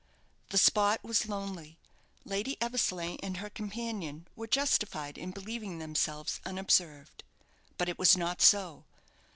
The 0.49 0.57
spot 0.57 1.03
was 1.03 1.27
lonely. 1.29 1.77
Lady 2.25 2.59
Eversleigh 2.59 3.17
and 3.21 3.37
her 3.37 3.51
companion 3.51 4.27
were 4.35 4.47
justified 4.47 5.15
in 5.15 5.29
believing 5.29 5.77
themselves 5.77 6.41
unobserved. 6.43 7.23
But 7.77 7.87
it 7.87 7.99
was 7.99 8.17
not 8.17 8.41
so. 8.41 8.83